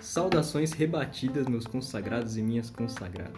[0.00, 3.36] Saudações rebatidas, meus consagrados e minhas consagradas.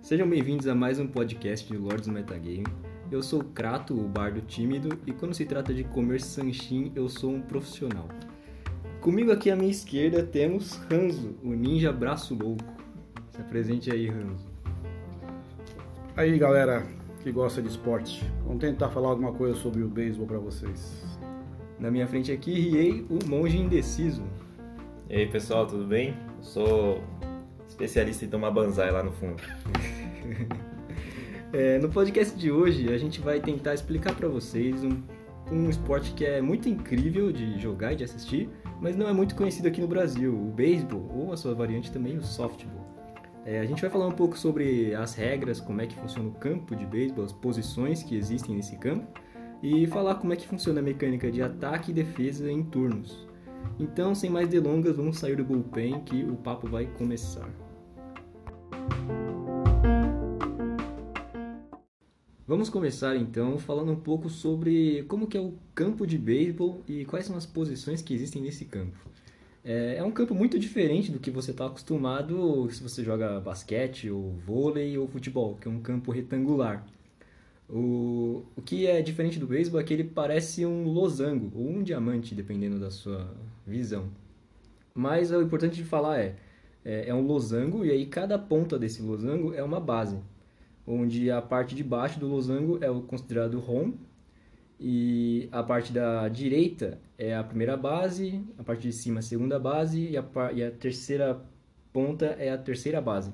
[0.00, 2.66] Sejam bem-vindos a mais um podcast de Lords Metagame.
[3.12, 7.08] Eu sou o Krato, o bardo tímido, e quando se trata de comer sanchin, eu
[7.08, 8.08] sou um profissional.
[9.00, 12.64] Comigo aqui à minha esquerda temos Ranzo, o ninja braço louco.
[13.30, 14.50] Se apresente aí, Ranzo.
[16.16, 16.84] Aí, galera
[17.22, 21.02] que gosta de esporte, vamos tentar falar alguma coisa sobre o beisebol para vocês.
[21.78, 24.24] Na minha frente aqui, Riei, o monge indeciso.
[25.08, 26.16] E aí pessoal, tudo bem?
[26.38, 27.04] Eu sou
[27.68, 29.40] especialista em tomar banzai lá no fundo.
[31.52, 35.00] é, no podcast de hoje a gente vai tentar explicar para vocês um,
[35.50, 38.48] um esporte que é muito incrível de jogar e de assistir,
[38.80, 42.16] mas não é muito conhecido aqui no Brasil, o beisebol, ou a sua variante também,
[42.16, 42.81] o softball.
[43.44, 46.32] É, a gente vai falar um pouco sobre as regras, como é que funciona o
[46.32, 49.20] campo de beisebol, as posições que existem nesse campo,
[49.60, 53.26] e falar como é que funciona a mecânica de ataque e defesa em turnos.
[53.80, 57.48] Então, sem mais delongas, vamos sair do bullpen que o papo vai começar.
[62.46, 67.04] Vamos começar então falando um pouco sobre como que é o campo de beisebol e
[67.04, 68.98] quais são as posições que existem nesse campo.
[69.64, 74.10] É, é um campo muito diferente do que você está acostumado se você joga basquete,
[74.10, 76.84] ou vôlei, ou futebol, que é um campo retangular.
[77.68, 81.82] O, o que é diferente do beisebol é que ele parece um losango ou um
[81.82, 83.34] diamante, dependendo da sua
[83.66, 84.10] visão.
[84.94, 86.36] Mas o importante de falar é,
[86.84, 90.18] é, é um losango e aí cada ponta desse losango é uma base,
[90.86, 93.98] onde a parte de baixo do losango é o considerado home
[94.84, 99.56] e a parte da direita é a primeira base, a parte de cima a segunda
[99.56, 101.40] base e a, e a terceira
[101.92, 103.32] ponta é a terceira base.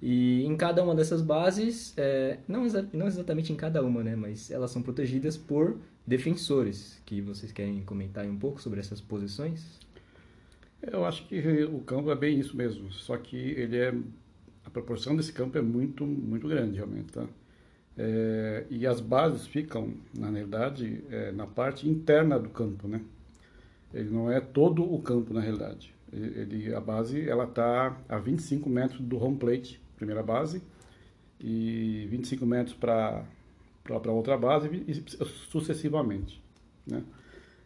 [0.00, 4.14] E em cada uma dessas bases, é, não, exa não exatamente em cada uma, né,
[4.14, 9.80] mas elas são protegidas por defensores, que vocês querem comentar um pouco sobre essas posições?
[10.80, 13.92] Eu acho que o campo é bem isso mesmo, só que ele é
[14.64, 17.26] a proporção desse campo é muito muito grande realmente, tá?
[17.96, 23.00] É, e as bases ficam, na verdade, é, na parte interna do campo, né?
[23.92, 25.94] Ele não é todo o campo, na realidade.
[26.12, 30.60] Ele, a base, ela está a 25 metros do home plate primeira base,
[31.40, 33.24] e 25 metros para
[34.08, 34.94] outra base e
[35.50, 36.42] sucessivamente.
[36.84, 37.02] Né?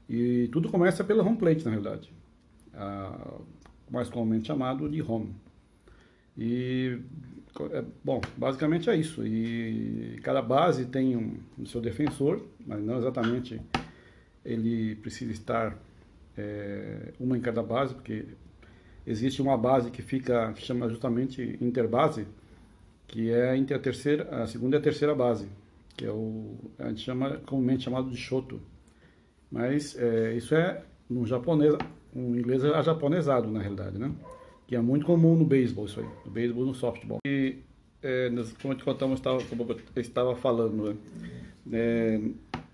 [0.08, 2.12] E tudo começa pelo home plate, na realidade,
[3.90, 5.34] mais comumente chamado de home.
[6.36, 6.98] E,
[8.04, 9.26] bom, basicamente é isso.
[9.26, 13.60] E cada base tem um, um seu defensor, mas não exatamente
[14.44, 15.76] ele precisa estar
[16.36, 18.26] é, uma em cada base, porque
[19.06, 22.26] existe uma base que fica, que chama justamente interbase,
[23.06, 25.48] que é entre a terceira, a segunda e a terceira base,
[25.96, 28.60] que é o a gente chama comumente chamado de shoto.
[29.50, 31.74] Mas é, isso é no japonês,
[32.14, 34.12] no inglês é japonesado na realidade, né?
[34.66, 37.18] Que é muito comum no beisebol isso aí, no beisebol no softball.
[37.26, 37.58] E
[38.02, 40.96] é, como eu estava, como eu estava falando, né?
[41.72, 42.20] É,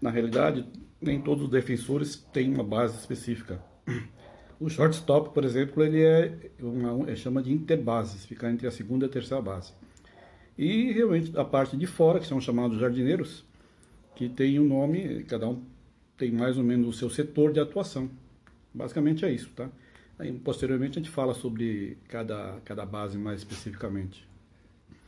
[0.00, 0.66] na realidade
[1.02, 3.60] nem todos os defensores têm uma base específica.
[4.60, 9.06] O shortstop, por exemplo, ele é uma, ele chama de interbases, fica entre a segunda
[9.06, 9.72] e a terceira base.
[10.56, 13.44] E realmente a parte de fora, que são chamados jardineiros,
[14.14, 15.60] que tem um nome, cada um
[16.16, 18.08] tem mais ou menos o seu setor de atuação.
[18.72, 19.68] Basicamente é isso, tá?
[20.18, 24.28] Aí, posteriormente a gente fala sobre cada, cada base mais especificamente.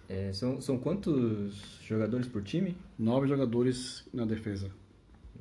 [0.08, 2.76] É, são, são quantos jogadores por time?
[2.98, 4.70] Nove jogadores na defesa.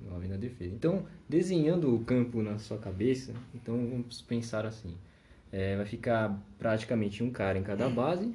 [0.09, 0.73] 9 na defesa.
[0.73, 4.95] Então, desenhando o campo na sua cabeça, então vamos pensar assim.
[5.51, 8.33] É, vai ficar praticamente um cara em cada base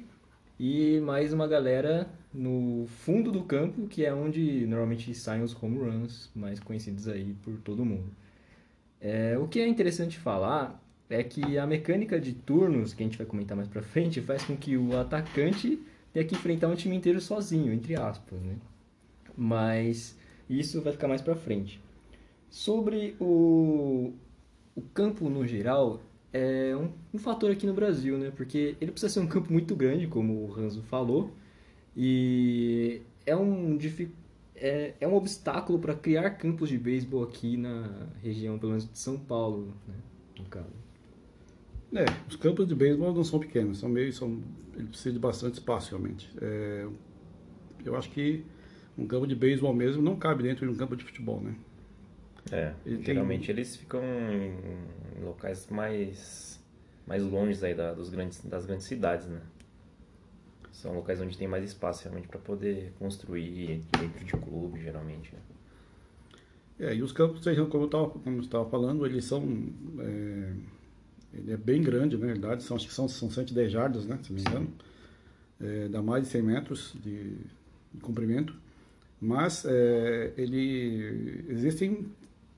[0.59, 5.79] e mais uma galera no fundo do campo, que é onde normalmente saem os home
[5.79, 8.09] runs mais conhecidos aí por todo mundo.
[9.01, 13.17] É, o que é interessante falar é que a mecânica de turnos, que a gente
[13.17, 15.79] vai comentar mais pra frente, faz com que o atacante
[16.13, 18.55] tenha que enfrentar um time inteiro sozinho, entre aspas, né?
[19.35, 20.17] Mas
[20.49, 21.81] isso vai ficar mais para frente.
[22.49, 24.13] Sobre o,
[24.75, 26.01] o campo no geral,
[26.31, 28.31] é um, um, fator aqui no Brasil, né?
[28.35, 31.31] Porque ele precisa ser um campo muito grande, como o Ranzo falou,
[31.95, 33.77] e é um,
[34.55, 38.97] é, é um obstáculo para criar campos de beisebol aqui na região, pelo menos de
[38.97, 39.95] São Paulo, né?
[40.37, 40.88] no caso.
[41.93, 44.41] É, os campos de beisebol não são pequenos, são meio, são,
[44.75, 46.29] ele precisa de bastante espaço realmente.
[46.39, 46.87] É,
[47.83, 48.45] eu acho que
[48.97, 51.55] um campo de beisebol mesmo não cabe dentro de um campo de futebol, né?
[52.51, 53.55] É, Ele geralmente tem...
[53.55, 56.59] eles ficam em locais mais
[57.05, 59.41] mais longe aí da, dos grandes, das grandes cidades, né?
[60.71, 65.33] São locais onde tem mais espaço realmente para poder construir dentro de clube, geralmente.
[65.33, 65.39] Né?
[66.79, 67.89] É, e os campos, como
[68.25, 69.43] eu estava falando, eles são.
[69.99, 70.53] É,
[71.33, 74.31] ele é bem grande, na verdade, são, acho que são, são 110 jardas, né, se
[74.31, 74.73] não me engano.
[75.61, 77.35] É, dá mais de 100 metros de,
[77.93, 78.55] de comprimento.
[79.21, 82.07] Mas é, ele existem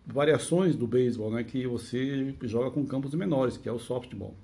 [0.06, 4.36] variações do beisebol, né, que você joga com campos menores, que é o softball,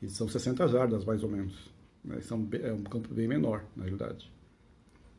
[0.00, 1.54] que são 60 jardas mais ou menos.
[2.04, 4.30] Né, são, é um campo bem menor, na realidade.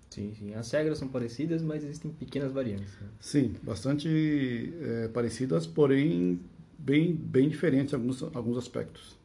[0.09, 0.53] Sim, sim.
[0.55, 2.91] As regras são parecidas, mas existem pequenas variantes.
[2.99, 3.07] Né?
[3.19, 6.39] Sim, bastante é, parecidas, porém
[6.79, 9.17] bem, bem diferentes em alguns, alguns aspectos.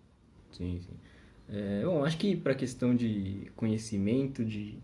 [0.51, 0.95] Sim, sim.
[1.49, 4.79] É, bom, acho que para a questão de conhecimento de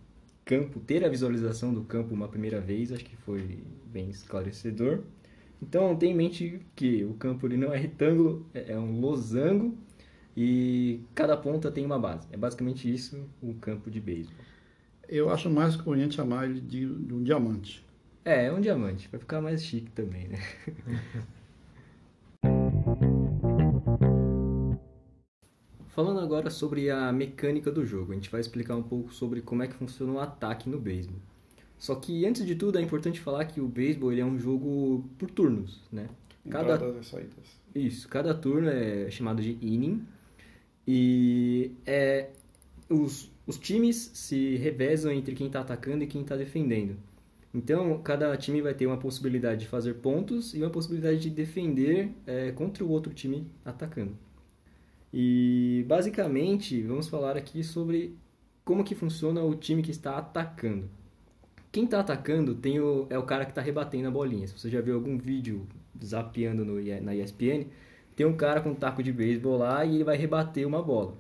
[0.45, 5.01] campo, ter a visualização do campo uma primeira vez, acho que foi bem esclarecedor.
[5.63, 9.77] Então, tenha em mente que o campo ele não é retângulo, é, é um losango
[10.37, 12.27] e cada ponta tem uma base.
[12.33, 14.45] É basicamente isso o campo de beisebol.
[15.09, 17.85] Eu acho mais conveniente chamar ele de, de um diamante.
[18.25, 20.39] É, é um diamante, vai ficar mais chique também, né?
[26.01, 29.63] Falando agora sobre a mecânica do jogo, a gente vai explicar um pouco sobre como
[29.63, 31.19] é que funciona o ataque no beisebol.
[31.79, 35.05] Só que antes de tudo é importante falar que o beisebol ele é um jogo
[35.19, 36.09] por turnos, né?
[36.49, 37.61] Cada e saídas.
[37.75, 40.03] Isso, cada turno é chamado de inning
[40.89, 42.31] e é
[42.89, 46.97] os os times se revezam entre quem está atacando e quem está defendendo.
[47.53, 52.11] Então, cada time vai ter uma possibilidade de fazer pontos e uma possibilidade de defender
[52.27, 54.17] é, contra o outro time atacando.
[55.13, 58.17] E, basicamente, vamos falar aqui sobre
[58.65, 60.89] como que funciona o time que está atacando.
[61.73, 64.47] Quem está atacando tem o, é o cara que está rebatendo a bolinha.
[64.47, 65.67] Se você já viu algum vídeo
[66.05, 67.67] zapeando no, na ESPN,
[68.17, 71.15] tem um cara com um taco de beisebol lá e ele vai rebater uma bola.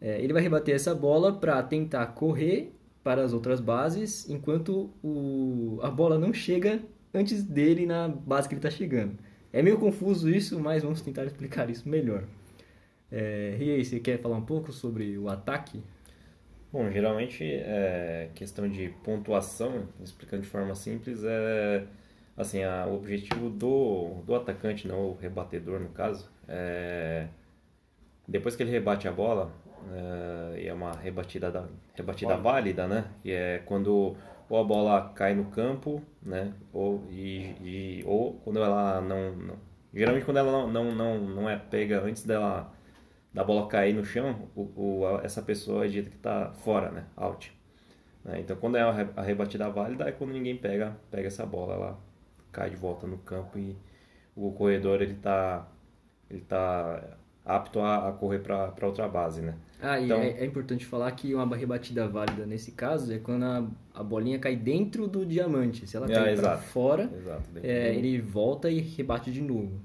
[0.00, 2.72] É, ele vai rebater essa bola para tentar correr
[3.02, 6.82] para as outras bases, enquanto o, a bola não chega
[7.12, 9.16] antes dele na base que ele está chegando.
[9.52, 12.24] É meio confuso isso, mas vamos tentar explicar isso melhor.
[13.10, 15.82] É, e aí, você quer falar um pouco sobre o ataque?
[16.72, 21.84] Bom, geralmente é questão de pontuação, explicando de forma simples, é
[22.36, 27.26] assim, a, o objetivo do, do atacante, não o rebatedor no caso, é
[28.30, 33.06] depois que ele rebate a bola, uh, e é uma rebatida, da, rebatida válida, né?
[33.20, 34.16] Que é quando
[34.48, 36.52] ou a bola cai no campo, né?
[36.72, 39.56] Ou, e, e ou quando ela não, não,
[39.92, 42.72] Geralmente quando ela não, não, não, não é pega antes dela
[43.32, 47.04] da bola cair no chão, o, o essa pessoa é dita que está fora, né?
[47.16, 47.52] Out.
[48.24, 48.40] Né?
[48.40, 52.00] Então quando é a rebatida válida é quando ninguém pega, pega essa bola, ela
[52.52, 53.76] cai de volta no campo e
[54.34, 55.66] o corredor ele está
[56.28, 59.54] ele tá apto a, a correr para outra base, né?
[59.82, 63.44] Ah, e então, é, é, importante falar que uma rebatida válida nesse caso é quando
[63.44, 65.86] a, a bolinha cai dentro do diamante.
[65.86, 69.80] Se ela é, cai para fora, exato, é, ele volta e rebate de novo.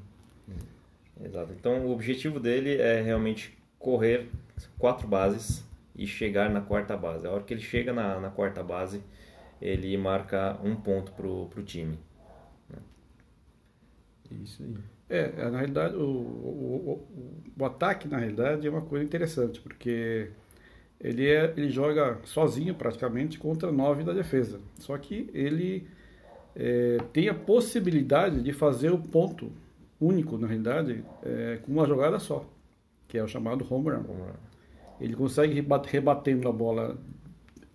[1.23, 1.53] Exato.
[1.53, 4.29] Então o objetivo dele é realmente correr
[4.77, 5.63] quatro bases
[5.95, 7.25] e chegar na quarta base.
[7.25, 9.01] A hora que ele chega na, na quarta base,
[9.61, 11.97] ele marca um ponto pro, pro time.
[12.69, 12.79] Né?
[14.43, 14.75] Isso aí.
[15.07, 19.61] É, é, na realidade, o, o, o, o, ataque, na realidade, é uma coisa interessante,
[19.61, 20.31] porque
[20.99, 24.59] ele, é, ele joga sozinho, praticamente, contra nove da defesa.
[24.79, 25.87] Só que ele
[26.55, 29.51] é, tem a possibilidade de fazer o ponto
[29.99, 32.47] único, na realidade, é, com uma jogada só,
[33.07, 34.03] que é o chamado home run.
[34.99, 35.53] Ele consegue
[35.87, 36.97] rebatendo a bola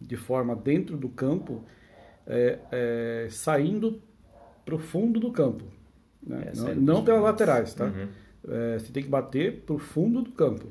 [0.01, 1.63] de forma dentro do campo,
[2.27, 4.01] é, é, saindo
[4.65, 5.65] para o fundo do campo.
[6.23, 6.53] Né?
[6.55, 7.87] não, não pelas laterais, tá?
[7.87, 8.09] Uhum.
[8.49, 10.67] É, você tem que bater para o fundo do campo,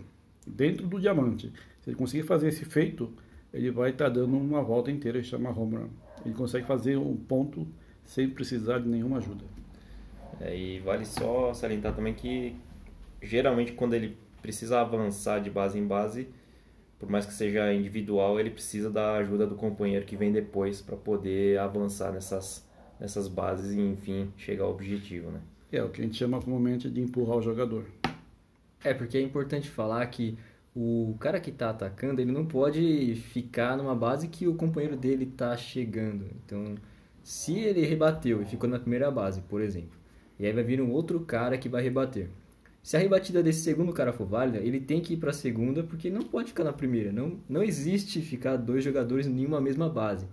[0.45, 1.51] dentro do diamante.
[1.81, 3.11] Se ele conseguir fazer esse feito,
[3.53, 5.89] ele vai estar tá dando uma volta inteira, chama home run.
[6.25, 7.67] Ele consegue fazer um ponto
[8.03, 9.43] sem precisar de nenhuma ajuda.
[10.39, 12.55] É, e vale só salientar também que
[13.21, 16.27] geralmente quando ele precisa avançar de base em base,
[16.97, 20.95] por mais que seja individual, ele precisa da ajuda do companheiro que vem depois para
[20.95, 22.67] poder avançar nessas
[22.99, 25.39] nessas bases e, enfim, chegar ao objetivo, né?
[25.71, 27.85] É, o que a gente chama comumente de empurrar o jogador.
[28.83, 30.37] É, porque é importante falar que
[30.75, 35.25] o cara que está atacando, ele não pode ficar numa base que o companheiro dele
[35.25, 36.27] está chegando.
[36.43, 36.75] Então,
[37.23, 39.98] se ele rebateu e ficou na primeira base, por exemplo,
[40.39, 42.29] e aí vai vir um outro cara que vai rebater.
[42.81, 45.83] Se a rebatida desse segundo cara for válida, ele tem que ir para a segunda
[45.83, 47.11] porque não pode ficar na primeira.
[47.11, 50.25] Não, não existe ficar dois jogadores em uma mesma base.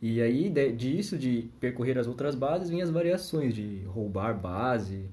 [0.00, 5.04] E aí, disso, de percorrer as outras bases, vem as variações de roubar base.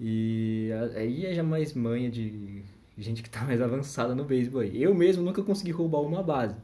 [0.00, 2.62] E aí é já mais manha de
[2.96, 4.82] gente que está mais avançada no beisebol aí.
[4.82, 6.56] Eu mesmo nunca consegui roubar uma base.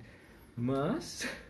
[0.57, 1.29] Mas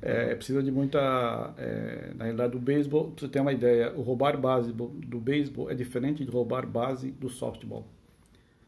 [0.00, 1.54] É, precisa de muita.
[1.56, 5.70] É, na realidade, o beisebol, para você ter uma ideia, o roubar base do beisebol
[5.70, 7.86] é diferente de roubar base do softball.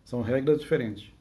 [0.04, 1.12] São regras diferentes.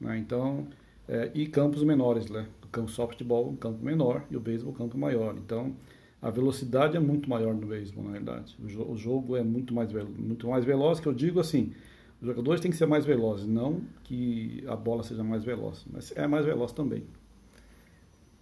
[0.00, 0.18] Né?
[0.18, 0.68] Então,
[1.08, 2.46] é, e campos menores, né?
[2.64, 5.34] O campo softball um campo menor e o beisebol um campo maior.
[5.38, 5.74] Então,
[6.20, 8.56] a velocidade é muito maior no beisebol, na verdade.
[8.62, 11.72] O, jo o jogo é muito mais, muito mais veloz, que eu digo assim,
[12.20, 16.12] os jogadores têm que ser mais velozes, não que a bola seja mais veloz, mas
[16.16, 17.04] é mais veloz também.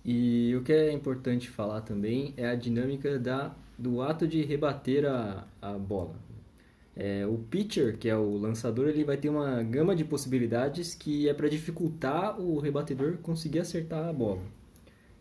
[0.09, 5.05] E o que é importante falar também é a dinâmica da, do ato de rebater
[5.05, 6.15] a, a bola.
[6.95, 11.29] É, o pitcher, que é o lançador, ele vai ter uma gama de possibilidades que
[11.29, 14.43] é para dificultar o rebatedor conseguir acertar a bola.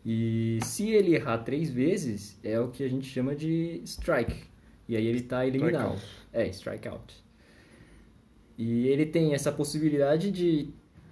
[0.05, 4.43] E se ele errar três vezes, é o que a gente chama de strike.
[4.87, 5.95] E aí ele está eliminado.
[5.95, 7.23] Strike é, strikeout.
[8.55, 10.69] E ele tem essa possibilidade de.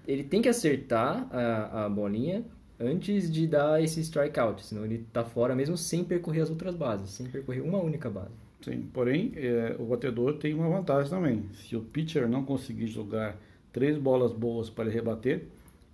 [0.08, 2.46] Ele tem que acertar a, a bolinha
[2.84, 7.12] antes de dar esse strikeout, senão ele está fora mesmo sem percorrer as outras bases,
[7.12, 8.34] sem percorrer uma única base.
[8.62, 11.44] Sim, porém, é, o batedor tem uma vantagem também.
[11.54, 13.38] Se o pitcher não conseguir jogar
[13.74, 15.46] três bolas boas para ele rebater,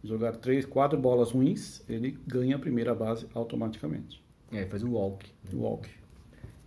[0.04, 4.22] jogar três, quatro bolas ruins, ele ganha a primeira base automaticamente.
[4.52, 5.26] É, faz o walk.
[5.54, 5.90] O walk.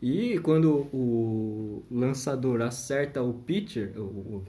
[0.01, 4.43] E quando o lançador acerta o pitcher, o,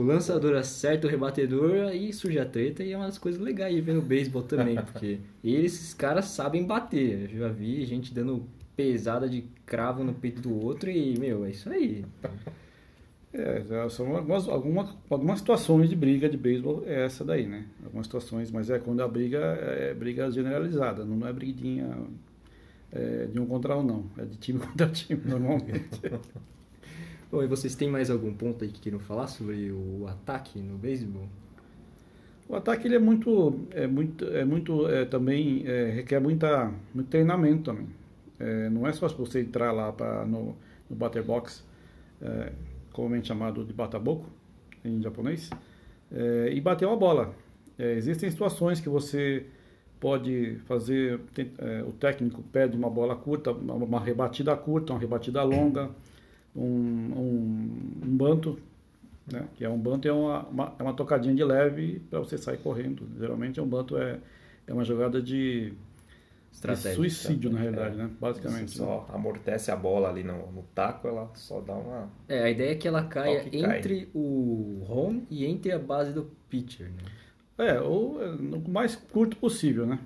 [0.00, 3.74] o lançador acerta o rebatedor, aí surge a treta e é uma das coisas legais
[3.74, 7.30] de ver no beisebol também, porque eles, esses caras sabem bater.
[7.32, 11.50] Eu já vi gente dando pesada de cravo no peito do outro e, meu, é
[11.50, 12.04] isso aí.
[13.32, 17.66] É, são algumas, algumas, algumas situações de briga de beisebol, é essa daí, né?
[17.84, 21.94] Algumas situações, mas é quando a briga é briga generalizada, não é briguinha
[22.90, 24.04] é, de um contra um, não.
[24.16, 26.00] É de time contra time, normalmente.
[27.30, 30.76] Bom, e vocês têm mais algum ponto aí que queiram falar sobre o ataque no
[30.76, 31.28] beisebol?
[32.48, 37.06] O ataque ele é muito, é muito, é muito é, também é, requer muita, muito
[37.06, 37.86] treinamento também.
[38.36, 40.56] É, não é só você entrar lá para no,
[40.88, 41.64] no batter box,
[42.20, 42.52] é,
[42.92, 44.28] comumente chamado de bataboco
[44.84, 45.48] em japonês,
[46.10, 47.32] é, e bater uma bola.
[47.78, 49.46] É, existem situações que você
[50.00, 51.52] pode fazer, tem,
[51.86, 55.90] o técnico pede uma bola curta, uma, uma rebatida curta, uma rebatida longa
[56.54, 58.58] um, um, um banto,
[59.30, 59.48] né?
[59.54, 62.58] que é um banto é uma, uma, é uma tocadinha de leve para você sair
[62.58, 63.06] correndo.
[63.18, 64.18] Geralmente é um banto é,
[64.66, 65.72] é uma jogada de,
[66.52, 67.98] de suicídio, na realidade, é.
[68.04, 68.10] né?
[68.20, 68.72] basicamente.
[68.72, 72.08] Você só amortece a bola ali no, no, taco, ela só dá uma...
[72.28, 74.08] É, a ideia é que ela caia que entre cai.
[74.14, 77.02] o home e entre a base do pitcher, né?
[77.58, 79.98] É, ou o mais curto possível, né?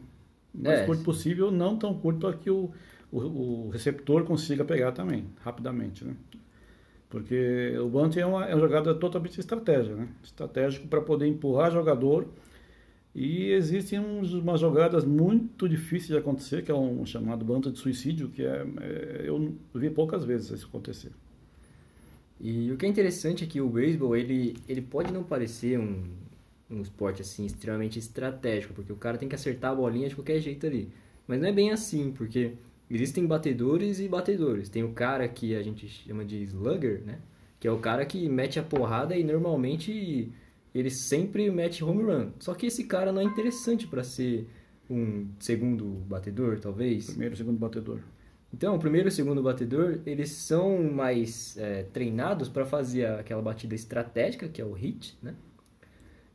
[0.53, 2.73] O mais é, curto possível, não tão curto para que o,
[3.19, 6.15] o, o, receptor consiga pegar também, rapidamente, né?
[7.09, 10.09] Porque o bunt é uma, é uma jogada totalmente estratégia, né?
[10.23, 12.27] Estratégico para poder empurrar jogador.
[13.15, 17.79] E existem uns, umas jogadas muito difíceis de acontecer, que é um chamado bunt de
[17.79, 21.13] suicídio, que é, é, eu vi poucas vezes isso acontecer.
[22.41, 26.03] E o que é interessante é que o beisebol, ele, ele pode não parecer um,
[26.69, 30.41] um esporte assim extremamente estratégico, porque o cara tem que acertar a bolinha de qualquer
[30.41, 30.91] jeito ali.
[31.29, 32.55] Mas não é bem assim, porque
[32.91, 34.69] existem batedores e batedores.
[34.69, 37.19] Tem o cara que a gente chama de slugger, né?
[37.59, 40.33] Que é o cara que mete a porrada e normalmente
[40.75, 42.31] ele sempre mete home run.
[42.39, 44.49] Só que esse cara não é interessante para ser
[44.91, 47.07] um segundo batedor, talvez.
[47.07, 48.01] Primeiro, segundo batedor.
[48.53, 53.43] Então, o primeiro e o segundo batedor, eles são mais é, treinados para fazer aquela
[53.43, 55.35] batida estratégica, que é o hit, né?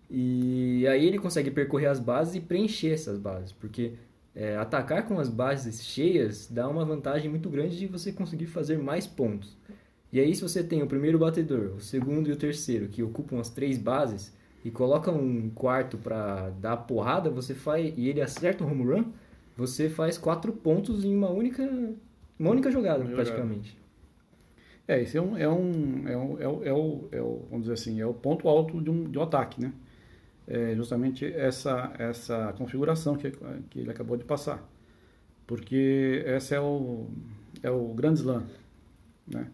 [0.10, 3.94] E aí ele consegue percorrer as bases e preencher essas bases, porque
[4.40, 8.80] é, atacar com as bases cheias dá uma vantagem muito grande de você conseguir fazer
[8.80, 9.58] mais pontos.
[10.14, 13.38] E aí, se você tem o primeiro batedor, o segundo e o terceiro, que ocupam
[13.38, 18.64] as três bases, e coloca um quarto para dar porrada, você faz e ele acerta
[18.64, 19.06] o home run,
[19.58, 21.62] você faz quatro pontos em uma única,
[22.40, 23.70] uma única jogada, uma praticamente.
[23.70, 23.90] Jogada.
[24.88, 27.66] É, esse é um, é um, é um, é o, é o, é o, vamos
[27.66, 29.74] dizer assim, é o ponto alto de um, de um ataque, né?
[30.50, 33.32] É justamente essa, essa configuração que,
[33.70, 34.68] que ele acabou de passar.
[35.46, 37.08] Porque esse é o,
[37.62, 38.48] é o Grand Slam.
[39.28, 39.48] Né?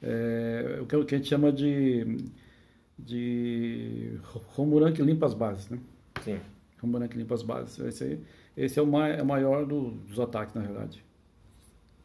[0.00, 2.16] É, o, que, a gente chama de,
[2.98, 4.18] de
[4.56, 5.68] home que limpa as bases.
[5.68, 5.78] Né?
[6.22, 6.40] Sim.
[6.82, 7.78] Home que limpa as bases.
[7.80, 8.24] Esse, aí,
[8.56, 11.04] esse é o, mai, é o maior do, dos ataques, na verdade.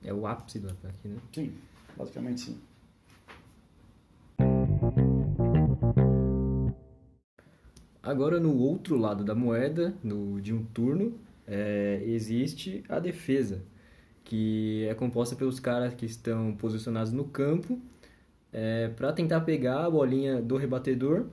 [0.04, 1.16] É o ápice do ataque, né?
[1.32, 1.54] Sim,
[1.96, 2.60] basicamente sim.
[8.04, 11.18] Agora, no outro lado da moeda, no, de um turno,
[11.48, 13.64] é, existe a defesa,
[14.26, 17.80] que é composta pelos caras que estão posicionados no campo
[18.52, 21.28] é, para tentar pegar a bolinha do rebatedor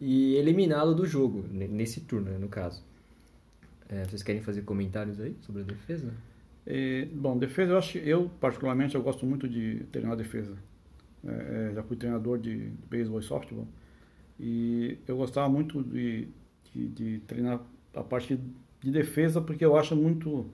[0.00, 2.82] e eliminá-lo do jogo, nesse turno, né, no caso.
[3.88, 6.12] É, vocês querem fazer comentários aí sobre a defesa?
[6.66, 10.56] É, bom, defesa eu acho, eu particularmente eu gosto muito de treinar defesa.
[11.24, 13.68] É, é já fui treinador de beisebol e softball
[14.38, 16.28] e eu gostava muito de,
[16.72, 17.60] de, de, treinar
[17.94, 18.38] a parte
[18.80, 20.46] de defesa porque eu acho muito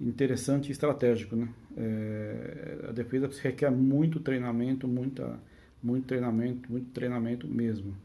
[0.00, 1.48] interessante e estratégico, né?
[1.76, 5.38] É, a defesa requer muito treinamento, muita,
[5.82, 7.96] muito treinamento, muito treinamento mesmo.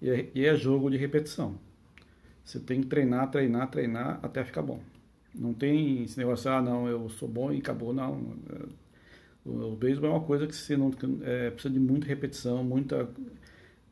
[0.00, 1.58] E é, e é jogo de repetição.
[2.44, 4.80] Você tem que treinar, treinar, treinar até ficar bom.
[5.34, 8.36] Não tem esse negócio, ah, não, eu sou bom e acabou, não.
[9.44, 10.90] O, o beisebol é uma coisa que você não
[11.22, 13.08] é, precisa de muita repetição, muita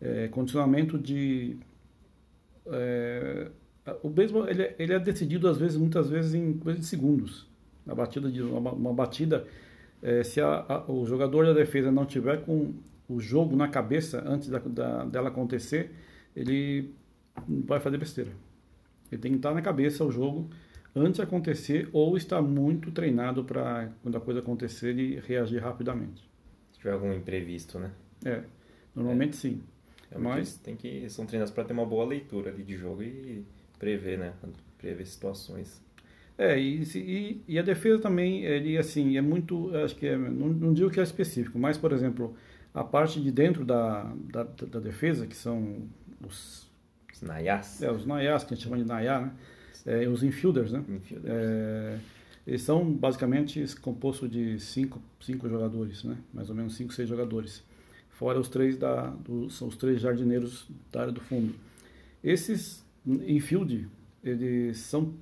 [0.01, 1.57] é, condicionamento de
[2.67, 3.51] é,
[4.03, 7.49] o beisebol ele, é, ele, é decidido às vezes, muitas vezes em coisa de segundos.
[7.87, 9.47] A batida de uma, uma batida,
[10.03, 12.75] é, se a, a, o jogador da defesa não tiver com
[13.09, 15.91] o jogo na cabeça antes da, da, dela acontecer,
[16.37, 16.95] ele
[17.49, 18.31] vai fazer besteira.
[19.11, 20.49] Ele tem que estar na cabeça o jogo
[20.95, 26.29] antes de acontecer ou estar muito treinado para quando a coisa acontecer ele reagir rapidamente.
[26.73, 27.91] Se tiver algum imprevisto, né?
[28.25, 28.43] É,
[28.95, 29.37] normalmente é.
[29.37, 29.63] sim.
[30.11, 33.45] É Mas tem que são treinados para ter uma boa leitura ali de jogo e
[33.79, 34.33] prever, né?
[34.79, 35.81] Prever situações.
[36.37, 40.49] É, e, e, e, a defesa também, ele assim, é muito, acho que é, não,
[40.49, 42.35] não digo que é específico, mas, por exemplo,
[42.73, 45.83] a parte de dentro da, da, da defesa, que são
[46.27, 46.71] os
[47.21, 47.83] os Nayas.
[47.83, 49.33] É, os Nayas, que a gente chama de Nayá, né?
[49.87, 50.83] É, os infielders, né?
[50.89, 51.33] Infielders.
[51.33, 51.99] É,
[52.47, 56.17] eles são basicamente compostos de cinco, cinco jogadores, né?
[56.33, 57.63] Mais ou menos cinco, seis jogadores.
[58.21, 61.55] Fora os três da, do, são os três jardineiros da área do fundo.
[62.23, 63.89] Esses infield,
[64.23, 65.15] eles são,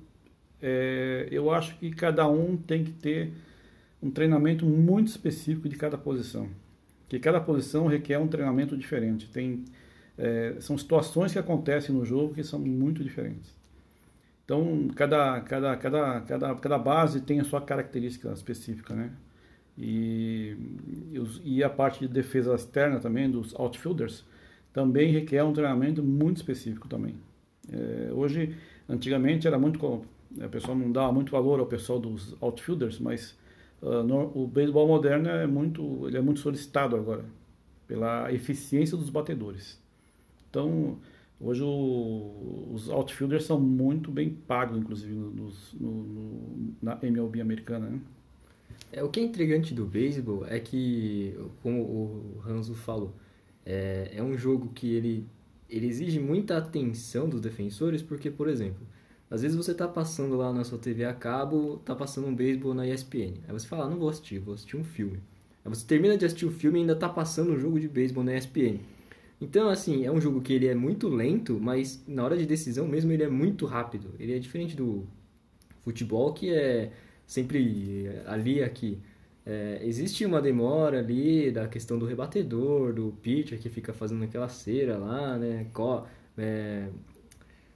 [0.61, 3.31] é, eu acho que cada um tem que ter
[4.03, 6.49] um treinamento muito específico de cada posição,
[7.07, 9.29] que cada posição requer um treinamento diferente.
[9.29, 9.63] Tem
[10.17, 13.55] é, são situações que acontecem no jogo que são muito diferentes.
[14.43, 19.13] Então, cada, cada, cada, cada, cada base tem a sua característica específica, né?
[19.79, 20.57] E,
[21.45, 24.25] e a parte de defesa externa também, dos outfielders,
[24.73, 27.15] também requer um treinamento muito específico também.
[27.71, 28.55] É, hoje,
[28.89, 30.03] antigamente era muito...
[30.41, 33.37] A pessoa não dava muito valor ao pessoal dos outfielders, mas
[33.81, 37.25] uh, no, o beisebol moderno é muito, ele é muito solicitado agora
[37.87, 39.81] pela eficiência dos batedores.
[40.47, 40.99] Então,
[41.39, 45.49] hoje o, os outfielders são muito bem pagos, inclusive, no,
[45.79, 47.99] no, na MLB americana, né?
[48.91, 53.15] É, o que é intrigante do beisebol é que, como o Hanzo falou,
[53.65, 55.27] é, é um jogo que ele,
[55.69, 58.85] ele exige muita atenção dos defensores, porque, por exemplo,
[59.29, 62.73] às vezes você está passando lá na sua TV a cabo, está passando um beisebol
[62.73, 63.35] na ESPN.
[63.47, 65.19] Aí você fala, ah, não vou assistir, vou assistir um filme.
[65.63, 68.23] Aí você termina de assistir o filme e ainda está passando um jogo de beisebol
[68.23, 68.79] na ESPN.
[69.39, 72.87] Então, assim, é um jogo que ele é muito lento, mas na hora de decisão
[72.87, 74.13] mesmo ele é muito rápido.
[74.19, 75.07] Ele é diferente do
[75.81, 76.91] futebol, que é
[77.29, 78.99] sempre ali aqui.
[79.45, 84.49] É, existe uma demora ali da questão do rebatedor, do pitcher que fica fazendo aquela
[84.49, 85.67] cera lá, né?
[85.71, 86.05] Co
[86.37, 86.87] é,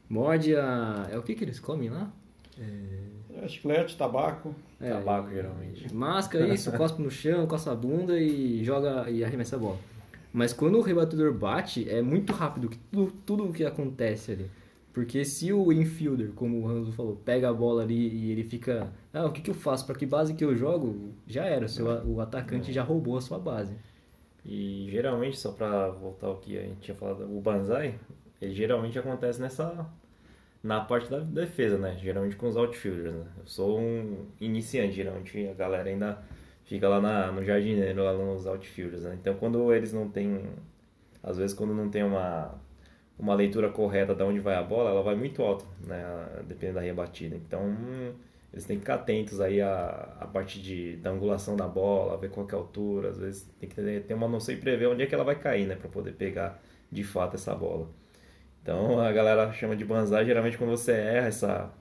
[0.09, 1.07] morde a...
[1.11, 2.11] É o que que eles comem lá?
[2.59, 3.43] É...
[3.43, 4.55] é chiclete, tabaco.
[4.81, 5.93] É, tabaco, geralmente.
[5.93, 9.77] Masca isso, cospe no chão, coça a bunda e joga e arremessa a bola.
[10.31, 14.49] Mas quando o rebatedor bate, é muito rápido que tudo, tudo o que acontece ali.
[14.93, 18.93] Porque se o infielder, como o Ranzo falou, pega a bola ali e ele fica,
[19.11, 19.87] ah, o que, que eu faço?
[19.87, 21.13] Para que base que eu jogo?
[21.25, 22.73] Já era, seu, o atacante é.
[22.73, 23.73] já roubou a sua base.
[24.45, 27.99] E geralmente, só para voltar ao que a gente tinha falado, o banzai,
[28.39, 29.89] ele geralmente acontece nessa
[30.61, 31.97] na parte da defesa, né?
[32.01, 33.25] Geralmente com os outfielders, né?
[33.37, 36.23] Eu sou um iniciante, geralmente a galera ainda
[36.65, 39.17] fica lá na, no jardineiro, lá nos outfielders, né?
[39.19, 40.45] Então quando eles não têm,
[41.21, 42.55] às vezes quando não tem uma,
[43.17, 46.03] uma leitura correta de onde vai a bola, ela vai muito alto, né?
[46.47, 47.35] Dependendo da rebatida.
[47.35, 47.75] Então
[48.51, 52.29] eles têm que ficar atentos aí a, a parte de, da angulação da bola, ver
[52.29, 55.03] qual é a altura, às vezes tem que ter, ter uma noção e prever onde
[55.03, 55.75] é que ela vai cair, né?
[55.75, 57.89] Para poder pegar de fato essa bola.
[58.61, 61.73] Então a galera chama de banzai geralmente quando você erra essa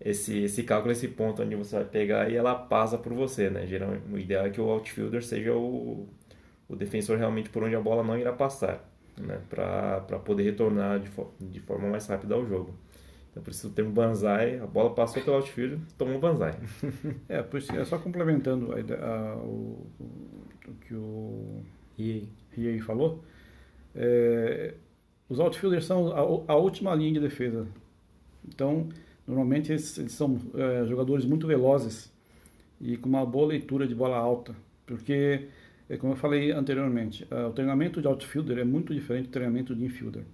[0.00, 3.66] esse, esse cálculo, esse ponto onde você vai pegar e ela passa por você, né?
[3.66, 6.08] Geralmente, o ideal é que o outfielder seja o,
[6.68, 8.84] o defensor realmente por onde a bola não irá passar,
[9.18, 9.40] né?
[9.48, 12.74] Para poder retornar de, de forma mais rápida ao jogo.
[13.30, 16.58] Então, por isso o termo banzai, a bola passou pelo outfielder, tomou um banzai.
[17.28, 21.62] é, por isso, é só complementando a, a, o, o, que o
[21.96, 23.22] Riei falou,
[23.94, 24.74] é,
[25.28, 27.66] os outfielders são a, a última linha de defesa.
[28.46, 28.88] Então,
[29.26, 32.12] Normalmente eles, eles são é, jogadores muito velozes
[32.80, 34.54] e com uma boa leitura de bola alta,
[34.86, 35.48] porque,
[35.88, 39.74] é, como eu falei anteriormente, é, o treinamento de outfielder é muito diferente do treinamento
[39.74, 40.24] de infielder.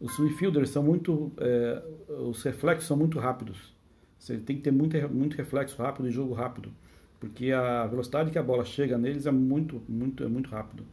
[0.00, 3.74] os infielders são muito, é, os reflexos são muito rápidos.
[4.18, 6.70] Você tem que ter muito, muito reflexo rápido e jogo rápido,
[7.20, 10.84] porque a velocidade que a bola chega neles é muito, muito, é muito rápido.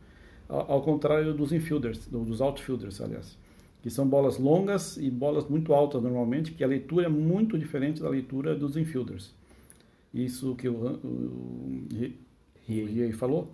[0.49, 3.37] Ao, ao contrário dos infielders, dos outfielders, aliás,
[3.81, 8.01] que são bolas longas e bolas muito altas normalmente, que a leitura é muito diferente
[8.01, 9.33] da leitura dos infielders.
[10.13, 11.87] Isso que o, o,
[12.67, 13.51] o falou.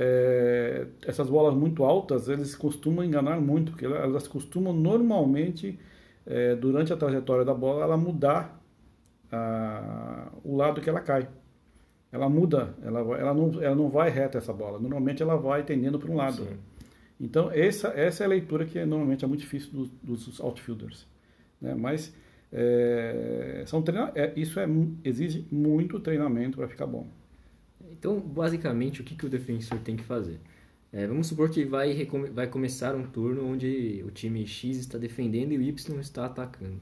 [0.00, 5.76] É, essas bolas muito altas, eles costumam enganar muito, porque elas costumam normalmente,
[6.24, 8.62] é, durante a trajetória da bola, ela mudar
[9.32, 11.28] a, o lado que ela cai.
[12.12, 14.78] Ela muda, ela, ela, não, ela não vai reta essa bola.
[14.78, 16.44] Normalmente ela vai tendendo para um lado.
[16.44, 16.56] Sim.
[17.20, 21.08] Então, essa, essa é a leitura que normalmente é muito difícil do, dos outfielders.
[21.60, 21.74] Né?
[21.74, 22.14] Mas
[22.52, 24.68] é, são treina, é, isso é,
[25.04, 27.08] exige muito treinamento para ficar bom.
[27.90, 30.40] Então, basicamente, o que, que o defensor tem que fazer?
[30.92, 35.52] É, vamos supor que vai, vai começar um turno onde o time X está defendendo
[35.52, 36.80] e o Y está atacando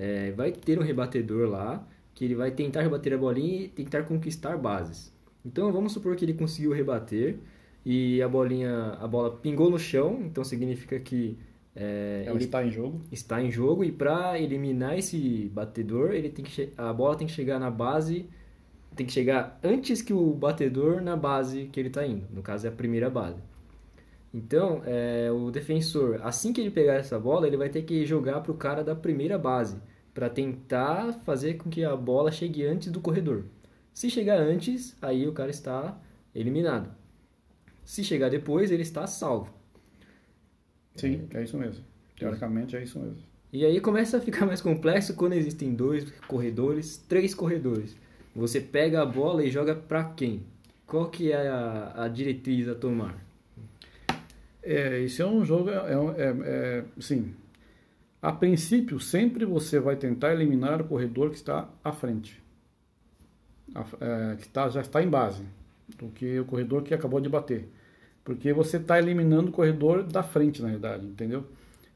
[0.00, 4.04] é, vai ter um rebatedor lá, que ele vai tentar rebater a bolinha e tentar
[4.04, 5.12] conquistar bases.
[5.44, 7.36] Então vamos supor que ele conseguiu rebater
[7.84, 11.36] e a bolinha, a bola pingou no chão, então significa que
[11.76, 13.02] é, ela está em jogo.
[13.12, 17.32] Está em jogo e para eliminar esse batedor, ele tem que a bola tem que
[17.34, 18.26] chegar na base,
[18.94, 22.26] tem que chegar antes que o batedor na base que ele está indo.
[22.30, 23.40] No caso é a primeira base.
[24.32, 28.40] Então, é, o defensor, assim que ele pegar essa bola, ele vai ter que jogar
[28.40, 29.76] para o cara da primeira base,
[30.14, 33.44] para tentar fazer com que a bola chegue antes do corredor.
[33.92, 36.00] Se chegar antes, aí o cara está
[36.34, 36.94] eliminado.
[37.84, 39.52] Se chegar depois, ele está salvo.
[40.94, 41.84] Sim, é, é isso mesmo.
[42.16, 43.22] Teoricamente é isso mesmo.
[43.52, 47.96] E aí começa a ficar mais complexo quando existem dois corredores, três corredores.
[48.34, 50.42] Você pega a bola e joga para quem?
[50.86, 53.16] Qual que é a, a diretriz a tomar?
[54.62, 57.34] É, isso é um jogo, é, é, é, é, sim.
[58.20, 62.42] A princípio, sempre você vai tentar eliminar o corredor que está à frente,
[63.74, 65.42] a, é, que tá, já está em base,
[65.96, 67.68] do que o corredor que acabou de bater.
[68.22, 71.46] Porque você está eliminando o corredor da frente, na verdade, entendeu?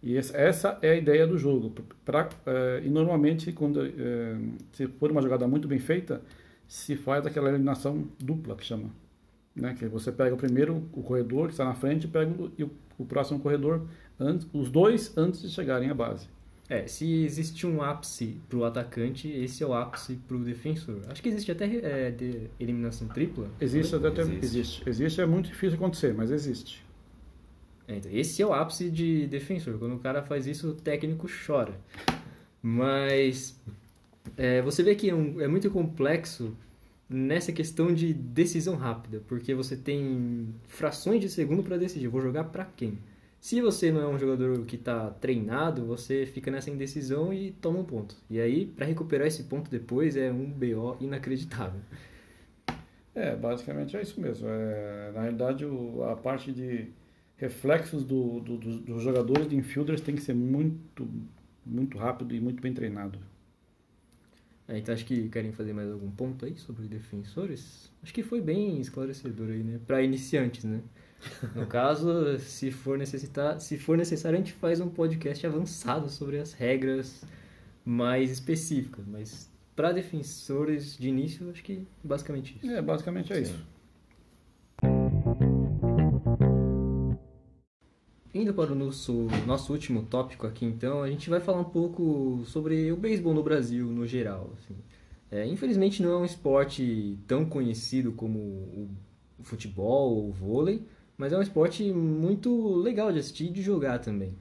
[0.04, 1.72] E essa é a ideia do jogo.
[2.04, 4.36] Pra, é, e normalmente, quando é,
[4.70, 6.20] se for uma jogada muito bem feita,
[6.68, 8.90] se faz aquela eliminação dupla, que chama.
[9.56, 9.74] Né?
[9.78, 12.64] Que você pega o primeiro, o corredor que está na frente, e pega o, e
[12.64, 13.86] o, o próximo corredor,
[14.20, 16.28] antes, os dois antes de chegarem à base.
[16.68, 21.00] É, se existe um ápice para o atacante, esse é o ápice para o defensor.
[21.08, 23.48] Acho que existe até é, de eliminação tripla.
[23.58, 24.44] Existe, até existe.
[24.44, 24.82] existe.
[24.86, 26.83] Existe, é muito difícil acontecer, mas existe.
[27.86, 29.78] É, então, esse é o ápice de defensor.
[29.78, 31.74] Quando o cara faz isso, o técnico chora.
[32.62, 33.60] Mas
[34.36, 36.56] é, você vê que é, um, é muito complexo
[37.08, 42.44] nessa questão de decisão rápida, porque você tem frações de segundo para decidir, vou jogar
[42.44, 42.98] para quem?
[43.38, 47.80] Se você não é um jogador que está treinado, você fica nessa indecisão e toma
[47.80, 48.16] um ponto.
[48.30, 51.78] E aí, para recuperar esse ponto depois, é um BO inacreditável.
[53.14, 54.48] É, basicamente é isso mesmo.
[54.48, 56.88] É, na realidade, o, a parte de
[57.36, 61.08] reflexos do, do, do, dos jogadores de infielders tem que ser muito,
[61.64, 63.18] muito rápido e muito bem treinado.
[64.66, 67.90] É, então acho que querem fazer mais algum ponto aí sobre defensores?
[68.02, 69.78] Acho que foi bem esclarecedor aí, né?
[69.86, 70.80] Para iniciantes, né?
[71.54, 76.38] No caso, se for, necessitar, se for necessário, a gente faz um podcast avançado sobre
[76.38, 77.24] as regras
[77.84, 79.04] mais específicas.
[79.06, 82.70] Mas para defensores de início, acho que basicamente isso.
[82.70, 83.42] É, basicamente é Sim.
[83.42, 83.73] isso.
[88.34, 92.42] Indo para o nosso, nosso último tópico aqui, então, a gente vai falar um pouco
[92.46, 94.50] sobre o beisebol no Brasil, no geral.
[94.58, 94.74] Assim.
[95.30, 98.90] É, infelizmente, não é um esporte tão conhecido como o,
[99.44, 100.82] futebol ou o vôlei,
[101.16, 104.34] mas é um esporte muito legal de assistir e de jogar também.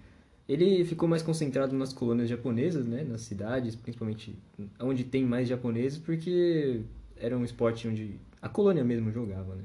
[0.49, 4.35] Ele ficou mais concentrado nas colônias japonesas, né, nas cidades, principalmente
[4.79, 6.81] onde tem mais japoneses, porque
[7.15, 9.63] era um esporte onde a colônia mesmo jogava, né.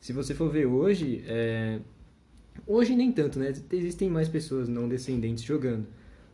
[0.00, 1.80] Se você for ver hoje, é,
[2.66, 3.52] Hoje nem tanto, né?
[3.72, 5.86] Existem mais pessoas não descendentes jogando.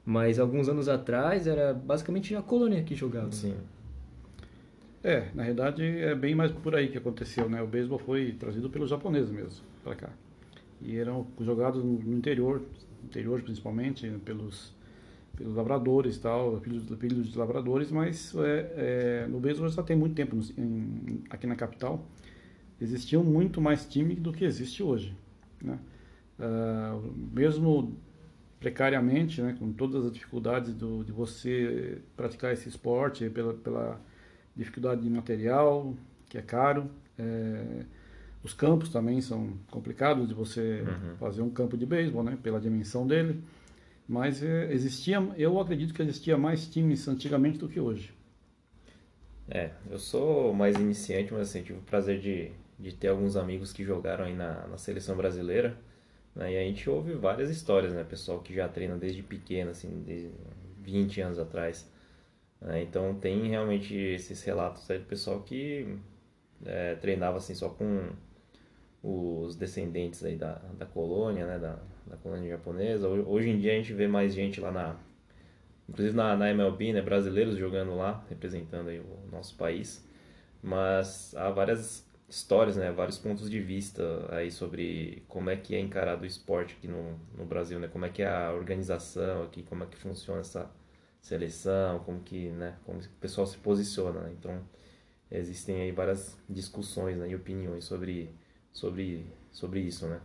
[0.04, 3.30] Mas alguns anos atrás era basicamente a colônia que jogava.
[3.32, 3.54] Sim.
[5.02, 7.62] É, na realidade é bem mais por aí que aconteceu, né?
[7.62, 10.10] O beisebol foi trazido pelos japoneses mesmo para cá.
[10.82, 12.62] E eram jogados no interior,
[13.04, 14.74] interior principalmente, pelos
[15.40, 19.96] pelos lavradores e tal, filhos, filhos de lavradores, mas é, é, no beisebol já tem
[19.96, 22.04] muito tempo em, aqui na capital.
[22.78, 25.14] Existiam muito mais times do que existe hoje,
[25.62, 25.78] né?
[26.40, 27.96] Uh, mesmo
[28.60, 34.00] precariamente, né, com todas as dificuldades do, de você praticar esse esporte, pela, pela
[34.54, 35.94] dificuldade de material,
[36.28, 36.90] que é caro.
[37.18, 37.84] É,
[38.42, 41.16] os campos também são complicados de você uhum.
[41.16, 43.42] fazer um campo de beisebol, né, pela dimensão dele.
[44.06, 48.12] Mas é, existia, eu acredito que existia mais times antigamente do que hoje.
[49.48, 53.72] É, eu sou mais iniciante, mas assim, tive o prazer de, de ter alguns amigos
[53.72, 55.76] que jogaram aí na, na seleção brasileira.
[56.34, 56.52] Né?
[56.52, 58.04] E a gente ouve várias histórias, né?
[58.04, 60.30] Pessoal que já treina desde pequeno, assim, desde
[60.78, 61.90] 20 anos atrás.
[62.60, 62.82] Né?
[62.82, 65.96] Então tem realmente esses relatos aí do pessoal que
[66.64, 68.10] é, treinava assim só com
[69.02, 71.58] os descendentes aí da, da colônia, né?
[71.58, 73.08] Da, da colônia japonesa.
[73.08, 74.96] Hoje em dia a gente vê mais gente lá na...
[75.88, 77.02] Inclusive na, na MLB, né?
[77.02, 80.06] Brasileiros jogando lá, representando aí o nosso país.
[80.62, 85.80] Mas há várias histórias, né, vários pontos de vista aí sobre como é que é
[85.80, 89.64] encarado o esporte aqui no, no Brasil, né, como é que é a organização aqui,
[89.64, 90.70] como é que funciona essa
[91.20, 94.32] seleção, como que, né, como o pessoal se posiciona, né?
[94.38, 94.62] então
[95.30, 98.30] existem aí várias discussões né, e opiniões sobre,
[98.72, 100.20] sobre, sobre isso, né.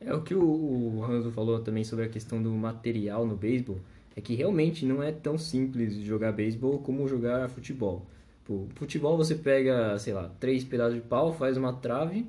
[0.00, 3.80] É o que o, Hanzo falou também sobre a questão do material no beisebol,
[4.14, 8.06] é que realmente não é tão simples jogar beisebol como jogar futebol.
[8.48, 12.26] Tipo, futebol você pega, sei lá, três pedaços de pau, faz uma trave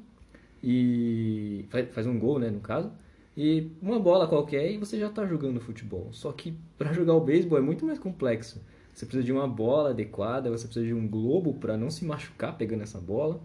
[0.62, 2.92] e faz, um gol, né, no caso,
[3.38, 6.10] e uma bola qualquer e você já está jogando futebol.
[6.12, 8.62] Só que para jogar o beisebol é muito mais complexo.
[8.94, 12.58] Você precisa de uma bola adequada, você precisa de um globo para não se machucar
[12.58, 13.40] pegando essa bola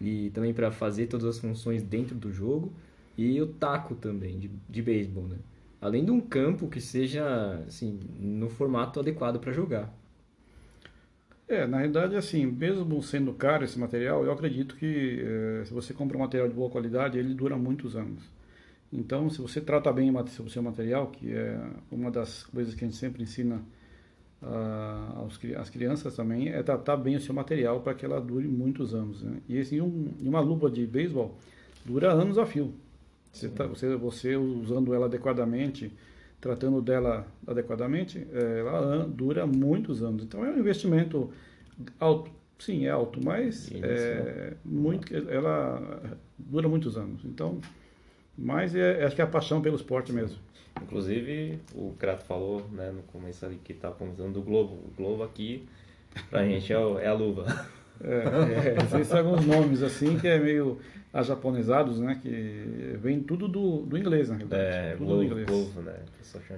[0.00, 2.72] e também para fazer todas as funções dentro do jogo
[3.16, 5.36] e o taco também de, de beisebol, né?
[5.80, 9.94] Além de um campo que seja assim no formato adequado para jogar.
[11.48, 15.94] É, na realidade, assim, mesmo sendo caro esse material, eu acredito que é, se você
[15.94, 18.22] compra um material de boa qualidade, ele dura muitos anos.
[18.92, 22.88] Então, se você trata bem o seu material, que é uma das coisas que a
[22.88, 23.62] gente sempre ensina
[25.16, 28.94] aos, às crianças também, é tratar bem o seu material para que ela dure muitos
[28.94, 29.22] anos.
[29.22, 29.38] Né?
[29.48, 31.36] E assim, um, uma luva de beisebol
[31.84, 32.72] dura anos a fio.
[33.32, 35.92] Você, tá, você, você usando ela adequadamente,
[36.40, 40.24] tratando dela adequadamente, é, ela dura muitos anos.
[40.24, 41.30] Então é um investimento
[41.98, 47.24] alto, sim, é alto, mas é, muito, ela dura muitos anos.
[47.24, 47.60] Então,
[48.36, 50.38] mas é, acho que é a paixão pelo esporte mesmo.
[50.82, 54.74] Inclusive, o Crato falou né, no começo ali que estava comentando do Globo.
[54.74, 55.66] O Globo aqui,
[56.28, 57.46] pra gente, é, é a luva.
[58.02, 60.78] É, é, existem alguns nomes assim que é meio
[61.22, 62.18] japonesados, né?
[62.20, 64.62] Que vem tudo do, do inglês, na realidade.
[64.62, 65.46] É, tudo Globo, do inglês.
[65.46, 65.94] Globo, né?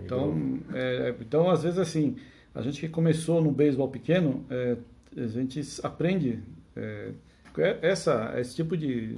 [0.05, 2.16] Então, é, então, às vezes, assim,
[2.55, 4.77] a gente que começou no beisebol pequeno, é,
[5.16, 6.40] a gente aprende
[6.77, 7.12] é,
[7.83, 9.14] essa, esse tipo de,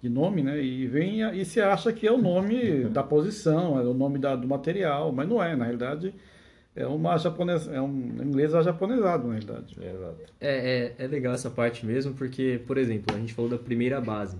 [0.00, 0.60] de nome, né?
[0.62, 4.34] E vem e se acha que é o nome da posição, é o nome da,
[4.34, 6.14] do material, mas não é, na realidade
[6.74, 9.76] é uma japonesa, é um inglês japonesado, na realidade.
[10.40, 14.00] É, é, é legal essa parte mesmo, porque, por exemplo, a gente falou da primeira
[14.00, 14.38] base.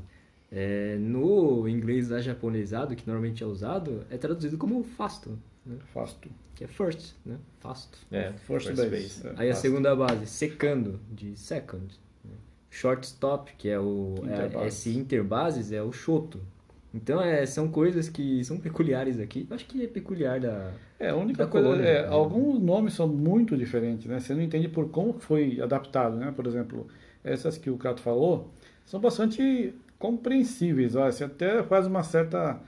[0.50, 5.38] É, no inglês japonesado, que normalmente é usado, é traduzido como fasto.
[5.64, 5.76] Né?
[5.92, 6.28] Fasto.
[6.54, 7.38] Que é first, né?
[7.60, 7.98] Fasto.
[8.10, 8.90] É, first, first base.
[8.90, 9.26] base.
[9.26, 9.50] É, Aí fasto.
[9.50, 11.94] a segunda base, secando, de second.
[12.24, 12.34] Né?
[12.70, 14.14] Shortstop, que é o...
[14.26, 16.40] É, esse interbases é o shoto,
[16.94, 19.46] então, é, são coisas que são peculiares aqui.
[19.48, 20.72] Eu acho que é peculiar da.
[21.00, 21.68] É, a única coisa.
[21.68, 22.08] Colônia, é, né?
[22.08, 24.20] Alguns nomes são muito diferentes, né?
[24.20, 26.32] Você não entende por como foi adaptado, né?
[26.36, 26.86] Por exemplo,
[27.24, 28.50] essas que o Cato falou
[28.84, 30.94] são bastante compreensíveis.
[30.94, 31.10] Ó.
[31.10, 32.60] Você até faz uma certa.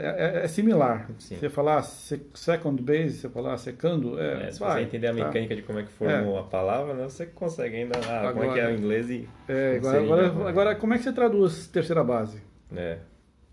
[0.00, 1.08] É, é, é similar.
[1.20, 1.36] Sim.
[1.36, 5.24] Você falar second base, você falar secando, é, é se vai, você entender a tá.
[5.24, 5.60] mecânica tá.
[5.60, 6.40] de como é que formou é.
[6.40, 9.28] a palavra, né, você consegue ainda ah, agora, como é que é o inglês e
[9.46, 12.42] é, agora, agora, agora, como é que você traduz terceira base?
[12.74, 12.98] É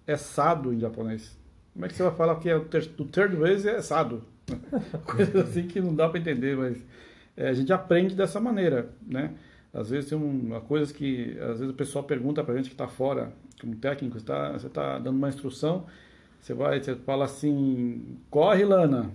[0.07, 1.37] é sado em japonês.
[1.73, 4.23] Como é que você vai falar que é o, ter, o third base é sado?
[5.05, 6.77] Coisa assim que não dá para entender, mas
[7.35, 9.31] é, a gente aprende dessa maneira, né?
[9.73, 12.75] Às vezes tem uma coisa que às vezes o pessoal pergunta para a gente que
[12.75, 15.85] está fora, como técnico, você está dando uma instrução,
[16.39, 19.11] você vai, você fala assim, corre lana.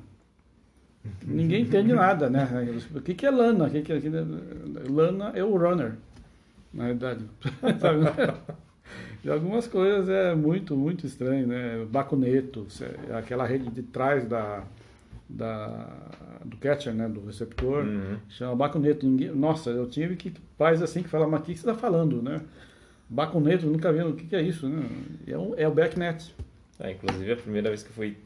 [1.24, 2.46] Ninguém entende nada, né?
[2.94, 3.68] O que, que é lana?
[3.68, 5.96] O que, que é, lana é o runner,
[6.74, 7.24] na verdade.
[9.22, 11.84] E algumas coisas é muito, muito estranho, né?
[11.90, 12.66] Bacuneto,
[13.16, 14.64] aquela rede de trás da,
[15.28, 15.86] da,
[16.44, 17.06] do catcher, né?
[17.08, 18.16] Do receptor, uhum.
[18.28, 19.06] chama bacuneto.
[19.06, 22.22] Ninguém, nossa, eu tive que faz assim que fala, mas o que, você está falando,
[22.22, 22.40] né?
[23.08, 24.88] Bacuneto, nunca vi, o que, que é isso, né?
[25.26, 26.34] É, um, é o backnet.
[26.78, 28.16] É, inclusive a primeira vez que eu fui,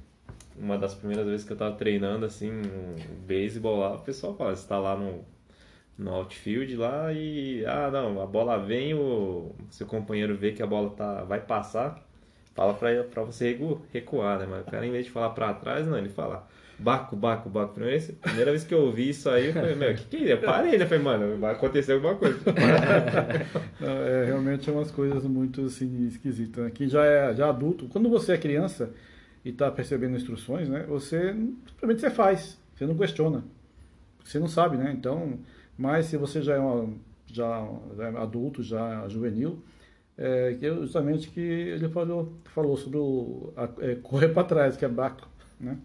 [0.57, 4.55] uma das primeiras vezes que eu estava treinando assim, o beisebol lá, o pessoal fala,
[4.55, 5.25] você está lá no
[5.99, 10.67] no outfield lá e ah não a bola vem o seu companheiro vê que a
[10.67, 12.05] bola tá vai passar
[12.55, 13.59] fala para você
[13.93, 16.47] recuar né mas o cara em vez de falar para trás não ele fala
[16.79, 19.95] baco baco baco primeira vez, primeira vez que eu ouvi isso aí eu falei meu
[19.95, 22.39] que que é eu parei né falei mano vai acontecer alguma coisa
[23.81, 26.71] é realmente é umas coisas muito assim esquisitas né?
[26.75, 28.91] que já é já adulto quando você é criança
[29.45, 30.85] e está percebendo instruções, né?
[30.89, 31.35] Você
[31.69, 33.45] simplesmente você faz, você não questiona,
[34.25, 34.93] você não sabe, né?
[34.97, 35.39] Então,
[35.77, 36.93] mas se você já é uma,
[37.27, 39.63] já, já é adulto, já juvenil,
[40.17, 44.77] é, que é justamente que ele falou, falou sobre o a, é, correr para trás,
[44.77, 45.79] que é baco, né?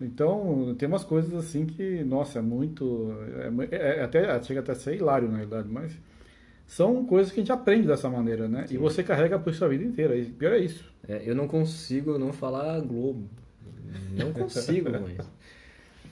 [0.00, 3.14] Então, tem umas coisas assim que, nossa, é muito.
[3.70, 5.96] É, é, é até, chega até a ser hilário, na verdade, mas
[6.66, 8.66] são coisas que a gente aprende dessa maneira, né?
[8.66, 8.74] Sim.
[8.74, 10.16] E você carrega por sua vida inteira.
[10.16, 10.92] E pior é isso.
[11.06, 13.28] É, eu não consigo não falar Globo.
[14.16, 15.30] Não consigo, mas.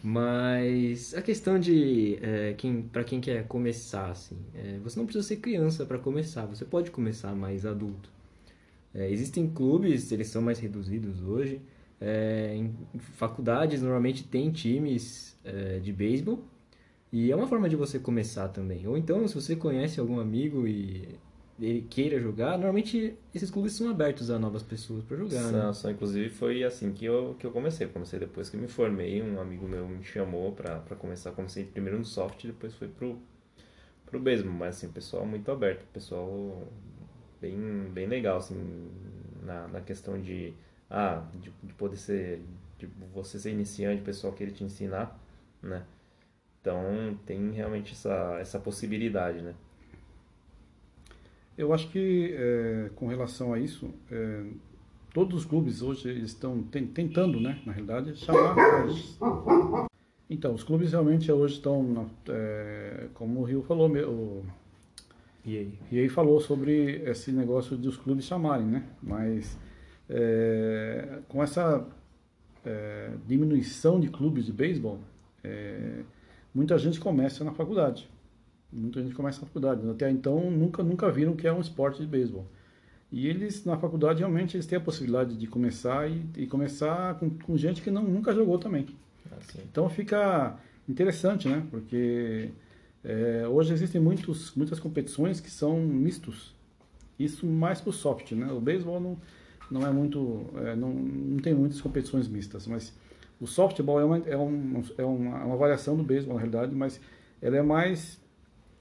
[0.02, 5.26] Mas a questão de é, quem, para quem quer começar, assim, é, você não precisa
[5.26, 6.46] ser criança para começar.
[6.46, 8.10] Você pode começar mais adulto.
[8.94, 11.60] É, existem clubes, eles são mais reduzidos hoje.
[12.00, 16.42] É, em faculdades normalmente tem times é, de beisebol
[17.12, 18.86] e é uma forma de você começar também.
[18.86, 21.08] Ou então, se você conhece algum amigo e
[21.60, 25.42] ele queira jogar, normalmente esses clubes são abertos a novas pessoas para jogar.
[25.42, 25.72] São, né?
[25.72, 27.86] só, inclusive foi assim que eu, que eu comecei.
[27.86, 31.32] Comecei depois que me formei, um amigo meu me chamou para começar.
[31.32, 33.18] Comecei primeiro no soft, depois foi pro,
[34.06, 34.52] pro beisebol.
[34.52, 36.66] Mas assim, pessoal muito aberto, pessoal
[37.40, 37.58] bem,
[37.92, 38.90] bem legal, assim,
[39.42, 40.54] na, na questão de
[40.90, 42.42] ah, de, de poder ser,
[42.78, 45.18] de você ser iniciante, o pessoal querer te ensinar,
[45.62, 45.84] né?
[46.60, 49.54] Então tem realmente essa, essa possibilidade, né?
[51.60, 54.44] Eu acho que é, com relação a isso, é,
[55.12, 58.56] todos os clubes hoje estão tentando, né, na realidade, chamar.
[60.30, 64.42] Então, os clubes realmente hoje estão, é, como o Rio falou, o
[65.44, 65.78] e aí?
[65.92, 68.86] E aí falou sobre esse negócio de os clubes chamarem, né?
[69.02, 69.58] Mas
[70.08, 71.86] é, com essa
[72.64, 74.98] é, diminuição de clubes de beisebol,
[76.54, 78.08] muita gente começa na faculdade.
[78.72, 79.88] Muita gente começa na faculdade.
[79.88, 82.46] Até então nunca nunca viram que é um esporte de beisebol.
[83.12, 87.30] E eles na faculdade realmente eles têm a possibilidade de começar e, e começar com,
[87.30, 88.86] com, gente que não, nunca jogou também.
[89.36, 89.58] Assim.
[89.70, 90.56] Então fica
[90.88, 91.66] interessante, né?
[91.70, 92.50] Porque
[93.04, 96.54] é, hoje existem muitos, muitas competições que são mistos.
[97.18, 98.50] Isso mais para o soft, né?
[98.52, 99.18] O beisebol não
[99.70, 102.92] não é muito, é, não, não tem muitas competições mistas, mas
[103.40, 107.00] o softball é uma, é, um, é uma, uma variação do beisebol na realidade, mas
[107.40, 108.20] ela é mais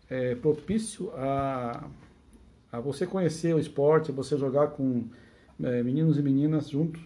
[0.10, 1.88] é, propício a,
[2.72, 5.06] a você conhecer o esporte, você jogar com
[5.63, 7.02] é, meninos e meninas juntos,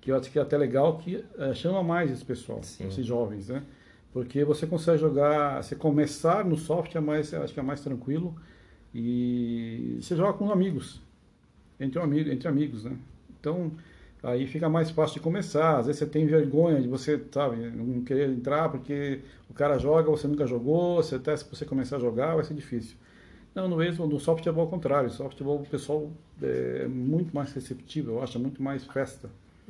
[0.00, 2.88] que eu acho que é até legal, que é, chama mais esse pessoal, Sim.
[2.88, 3.62] esses jovens, né?
[4.12, 8.36] Porque você consegue jogar, você começar no soft é mais, acho que é mais tranquilo
[8.94, 11.00] e você joga com amigos,
[11.80, 12.96] entre, um amigo, entre amigos, né?
[13.40, 13.72] Então,
[14.22, 15.78] aí fica mais fácil de começar.
[15.78, 20.10] Às vezes você tem vergonha de você, sabe, não querer entrar porque o cara joga,
[20.10, 22.96] você nunca jogou, você até se você começar a jogar vai ser difícil.
[23.54, 25.08] Não, no mesmo, no softball ao contrário.
[25.08, 29.28] No softball o pessoal é muito mais receptivo, eu acho, muito mais festa.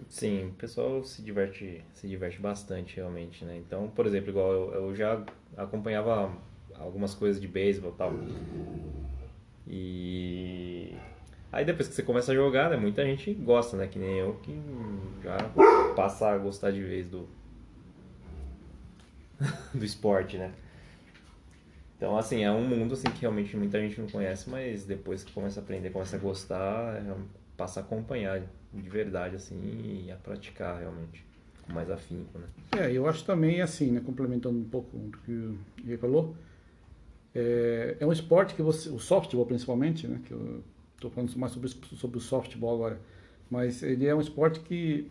[0.09, 3.57] Sim, o pessoal se diverte, se diverte bastante realmente, né?
[3.59, 5.23] Então, por exemplo, igual eu, eu já
[5.57, 6.33] acompanhava
[6.79, 8.13] algumas coisas de beisebol e tal.
[9.67, 10.95] E
[11.53, 13.87] Aí depois que você começa a jogar, né, muita gente gosta, né?
[13.87, 14.59] Que nem eu, que
[15.23, 15.37] já
[15.95, 17.29] passa a gostar de vez do,
[19.75, 20.51] do esporte, né?
[21.99, 25.31] Então, assim, é um mundo assim, que realmente muita gente não conhece, mas depois que
[25.31, 27.15] começa a aprender, começa a gostar, é,
[27.57, 31.25] passa a acompanhar de verdade, assim, e a praticar realmente,
[31.65, 32.47] com mais afinco, né?
[32.77, 36.35] É, eu acho também, assim, né, complementando um pouco do que o Gui falou,
[37.35, 40.65] é, é um esporte que você, o softball principalmente, né, que eu
[41.09, 43.01] estou falando mais sobre, sobre o softball agora,
[43.51, 45.09] mas ele é um esporte que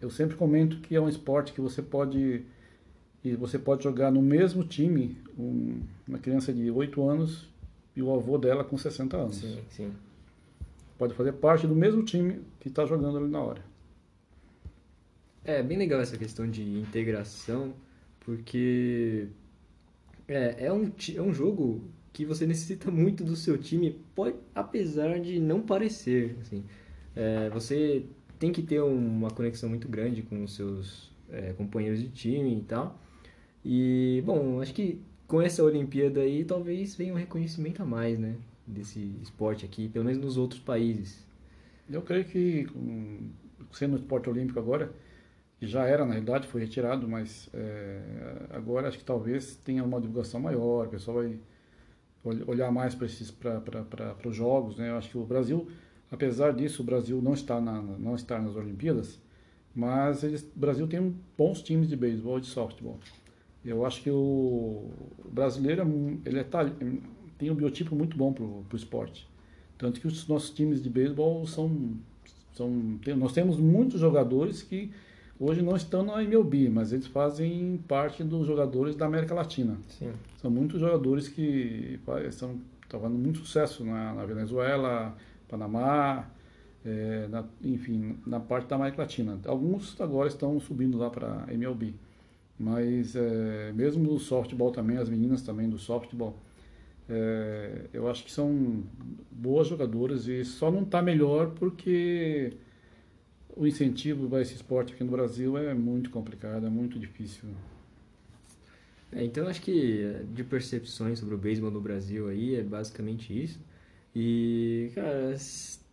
[0.00, 2.44] eu sempre comento que é um esporte que você pode
[3.22, 7.48] e você pode jogar no mesmo time um, uma criança de 8 anos
[7.94, 9.36] e o avô dela com 60 anos.
[9.36, 9.92] Sim, sim.
[10.96, 13.62] Pode fazer parte do mesmo time que está jogando ali na hora.
[15.44, 17.74] É bem legal essa questão de integração,
[18.20, 19.28] porque
[20.28, 25.20] é, é, um, é um jogo que você necessita muito do seu time, pode, apesar
[25.20, 26.36] de não parecer.
[26.40, 26.64] Assim,
[27.14, 28.04] é, você
[28.38, 32.62] tem que ter uma conexão muito grande com os seus é, companheiros de time e
[32.62, 33.00] tal.
[33.64, 38.36] E, bom, acho que com essa Olimpíada aí, talvez venha um reconhecimento a mais, né?
[38.66, 41.24] Desse esporte aqui, pelo menos nos outros países.
[41.88, 42.66] Eu creio que,
[43.72, 44.92] sendo esporte olímpico agora,
[45.58, 48.00] que já era na realidade, foi retirado, mas é,
[48.50, 51.38] agora acho que talvez tenha uma divulgação maior, o pessoal vai
[52.24, 53.06] olhar mais para
[54.28, 54.90] os jogos, né?
[54.90, 55.68] Eu acho que o Brasil,
[56.10, 59.18] apesar disso, o Brasil não está na, não está nas Olimpíadas,
[59.74, 62.98] mas eles, o Brasil tem bons times de beisebol e de softball.
[63.64, 64.90] Eu acho que o
[65.30, 65.82] brasileiro
[66.24, 66.46] ele é,
[67.38, 69.28] tem um biotipo muito bom para o esporte,
[69.78, 71.98] tanto que os nossos times de beisebol são
[72.52, 74.90] São, tem, nós temos muitos jogadores que
[75.40, 79.78] hoje não estão na MLB, mas eles fazem parte dos jogadores da América Latina.
[79.88, 80.12] Sim.
[80.36, 85.16] São muitos jogadores que estão fazendo muito sucesso na, na Venezuela,
[85.48, 86.28] Panamá,
[86.84, 89.40] é, na, enfim, na parte da América Latina.
[89.46, 91.94] Alguns agora estão subindo lá para a MLB.
[92.58, 96.36] Mas é, mesmo no softball também, as meninas também do softball,
[97.08, 98.82] é, eu acho que são
[99.30, 102.52] boas jogadoras e só não está melhor porque
[103.56, 107.48] o incentivo para esse esporte aqui no Brasil é muito complicado, é muito difícil.
[109.12, 113.60] É, então acho que de percepções sobre o beisebol no Brasil aí é basicamente isso.
[114.14, 115.36] E, cara,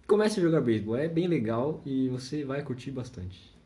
[0.08, 3.58] comece a jogar beisebol, é bem legal e você vai curtir bastante.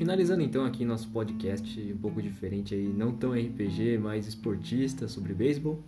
[0.00, 5.34] finalizando então aqui nosso podcast um pouco diferente aí, não tão RPG, mais esportista sobre
[5.34, 5.78] beisebol.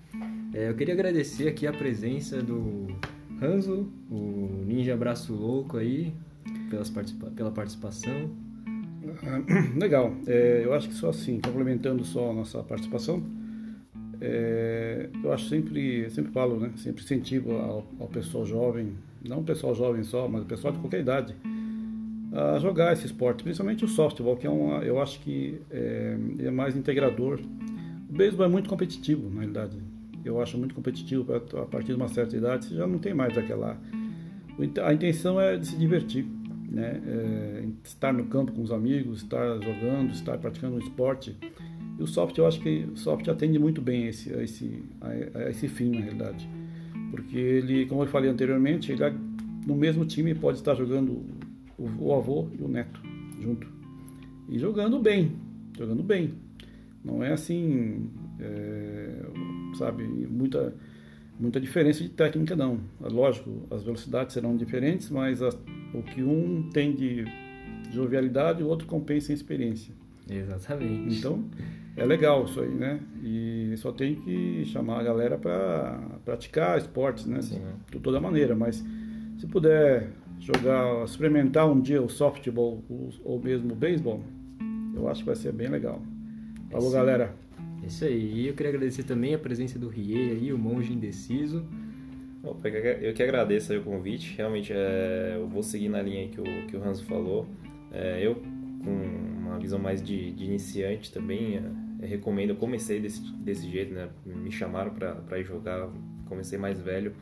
[0.54, 2.88] É, eu queria agradecer aqui a presença do
[3.40, 6.12] Hanzo, o Ninja Braço Louco aí,
[6.68, 8.30] pelas participa pela participação.
[9.80, 13.22] legal, é, eu acho que só assim, complementando só a nossa participação,
[14.20, 18.92] é, eu acho sempre, sempre falo, né, sempre incentivo ao, ao pessoal jovem,
[19.26, 21.34] não o pessoal jovem só, mas o pessoal de qualquer idade,
[22.30, 26.50] a jogar esse esporte, principalmente o softball, que é uma, eu acho que é, é
[26.50, 27.40] mais integrador.
[28.08, 29.91] O beisebol é muito competitivo, na realidade.
[30.24, 33.36] Eu acho muito competitivo a partir de uma certa idade, você já não tem mais
[33.36, 33.78] aquela.
[34.84, 36.26] A intenção é de se divertir,
[36.70, 37.00] né?
[37.06, 41.36] É, estar no campo com os amigos, estar jogando, estar praticando um esporte.
[41.98, 45.50] E o soft, eu acho que o soft atende muito bem esse, a esse, a
[45.50, 46.48] esse fim, na realidade.
[47.10, 49.02] Porque ele, como eu falei anteriormente, ele
[49.66, 51.24] no mesmo time pode estar jogando
[51.78, 53.00] o avô e o neto
[53.40, 53.66] junto.
[54.48, 55.32] E jogando bem,
[55.76, 56.34] jogando bem.
[57.04, 59.01] Não é assim, é,
[59.74, 60.74] sabe, muita,
[61.38, 62.80] muita diferença de técnica não.
[63.04, 65.50] É lógico, as velocidades serão diferentes, mas a,
[65.94, 67.24] o que um tem de
[67.90, 69.94] jovialidade, o outro compensa em experiência.
[70.28, 71.18] Exatamente.
[71.18, 71.44] Então,
[71.96, 73.00] é legal isso aí, né?
[73.22, 77.42] E só tem que chamar a galera para praticar esportes, né?
[77.42, 77.60] Sim.
[77.90, 78.82] De toda maneira, mas
[79.38, 82.82] se puder jogar, experimentar um dia o softball
[83.24, 84.22] ou mesmo o beisebol,
[84.94, 86.00] eu acho que vai ser bem legal.
[86.70, 87.34] Falou, Esse, galera.
[87.86, 88.42] Isso aí.
[88.42, 91.66] E eu queria agradecer também a presença do Rie aí, o monge indeciso.
[92.42, 94.34] Opa, eu que agradeço o convite.
[94.36, 97.46] Realmente, é, eu vou seguir na linha que o, que o Hans falou.
[97.92, 98.36] É, eu,
[98.82, 98.90] com
[99.46, 101.56] uma visão mais de, de iniciante também,
[102.00, 102.50] é, recomendo.
[102.50, 104.08] Eu comecei desse, desse jeito, né?
[104.26, 105.88] Me chamaram para ir jogar,
[106.26, 107.14] comecei mais velho.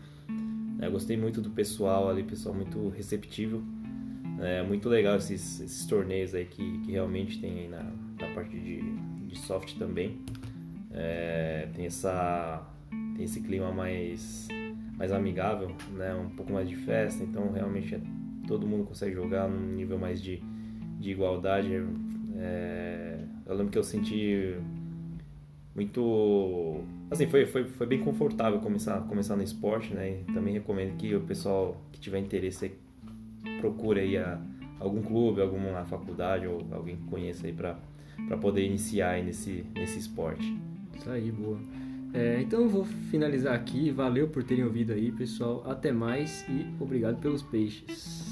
[0.81, 3.63] É, gostei muito do pessoal ali, pessoal muito receptivo.
[4.39, 7.83] É muito legal esses, esses torneios aí que, que realmente tem aí na,
[8.19, 8.81] na parte de,
[9.27, 10.19] de soft também.
[10.93, 12.67] É, tem, essa,
[13.15, 14.49] tem esse clima mais,
[14.97, 16.15] mais amigável, né?
[16.15, 18.01] um pouco mais de festa, então realmente é,
[18.47, 20.43] todo mundo consegue jogar num nível mais de,
[20.99, 21.85] de igualdade.
[22.37, 24.57] É, eu lembro que eu senti
[25.75, 30.97] muito assim foi, foi, foi bem confortável começar começar no esporte né e também recomendo
[30.97, 32.73] que o pessoal que tiver interesse
[33.61, 34.41] procure aí a,
[34.79, 37.77] algum clube alguma faculdade ou alguém que conheça aí para
[38.41, 40.59] poder iniciar aí nesse nesse esporte
[40.97, 41.59] isso aí boa.
[42.13, 43.91] É, então eu vou finalizar aqui.
[43.91, 45.65] Valeu por terem ouvido aí pessoal.
[45.67, 48.30] Até mais e obrigado pelos peixes